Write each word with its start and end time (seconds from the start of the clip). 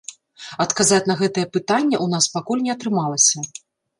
Адказаць 0.63 1.01
на 1.09 1.15
гэтае 1.19 1.43
пытанне 1.57 1.97
ў 2.03 2.07
нас 2.15 2.25
пакуль 2.37 2.65
не 2.69 2.75
атрымалася. 2.77 3.45